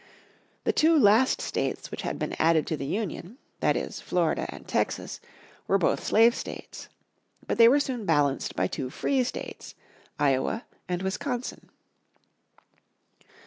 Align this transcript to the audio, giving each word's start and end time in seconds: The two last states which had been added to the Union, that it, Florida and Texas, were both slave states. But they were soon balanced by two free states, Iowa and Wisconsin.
The 0.63 0.73
two 0.73 0.97
last 0.97 1.41
states 1.41 1.91
which 1.91 2.01
had 2.01 2.17
been 2.17 2.35
added 2.39 2.65
to 2.65 2.75
the 2.75 2.87
Union, 2.87 3.37
that 3.59 3.77
it, 3.77 3.93
Florida 4.03 4.47
and 4.49 4.67
Texas, 4.67 5.19
were 5.67 5.77
both 5.77 6.03
slave 6.03 6.33
states. 6.33 6.89
But 7.45 7.59
they 7.59 7.67
were 7.67 7.79
soon 7.79 8.03
balanced 8.03 8.55
by 8.55 8.65
two 8.65 8.89
free 8.89 9.23
states, 9.23 9.75
Iowa 10.17 10.65
and 10.89 11.03
Wisconsin. 11.03 11.69